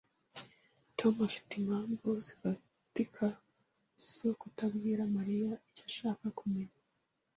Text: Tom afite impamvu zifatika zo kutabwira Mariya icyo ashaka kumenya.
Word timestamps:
Tom 0.97 1.13
afite 1.29 1.51
impamvu 1.61 2.09
zifatika 2.25 3.25
zo 4.13 4.31
kutabwira 4.39 5.01
Mariya 5.15 5.51
icyo 5.69 5.83
ashaka 5.89 6.25
kumenya. 6.39 6.77